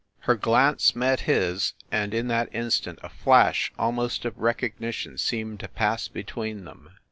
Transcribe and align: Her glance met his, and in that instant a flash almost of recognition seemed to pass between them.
Her 0.21 0.33
glance 0.33 0.95
met 0.95 1.19
his, 1.29 1.73
and 1.91 2.11
in 2.11 2.27
that 2.27 2.49
instant 2.55 2.97
a 3.03 3.09
flash 3.09 3.71
almost 3.77 4.25
of 4.25 4.35
recognition 4.35 5.19
seemed 5.19 5.59
to 5.59 5.67
pass 5.67 6.07
between 6.07 6.65
them. 6.65 6.89